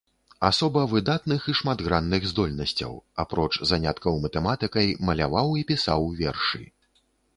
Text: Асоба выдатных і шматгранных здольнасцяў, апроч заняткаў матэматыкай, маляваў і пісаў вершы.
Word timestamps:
Асоба 0.47 0.81
выдатных 0.93 1.41
і 1.51 1.53
шматгранных 1.59 2.25
здольнасцяў, 2.31 2.97
апроч 3.25 3.51
заняткаў 3.73 4.17
матэматыкай, 4.25 4.87
маляваў 5.11 5.47
і 5.61 5.67
пісаў 5.75 6.01
вершы. 6.23 6.63